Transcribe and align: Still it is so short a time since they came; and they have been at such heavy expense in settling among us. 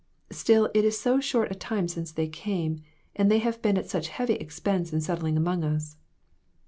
Still 0.31 0.67
it 0.73 0.83
is 0.83 0.99
so 0.99 1.19
short 1.19 1.51
a 1.51 1.53
time 1.53 1.87
since 1.87 2.11
they 2.11 2.27
came; 2.27 2.81
and 3.15 3.29
they 3.29 3.37
have 3.37 3.61
been 3.61 3.77
at 3.77 3.87
such 3.87 4.07
heavy 4.07 4.33
expense 4.33 4.91
in 4.91 4.99
settling 4.99 5.37
among 5.37 5.63
us. 5.63 5.95